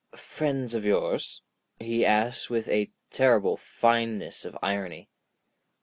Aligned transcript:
"Friends 0.15 0.73
of 0.73 0.83
yours?" 0.83 1.43
he 1.79 2.03
asked 2.03 2.49
with 2.49 2.67
a 2.69 2.89
terrible 3.11 3.55
fineness 3.55 4.45
of 4.45 4.57
irony. 4.63 5.09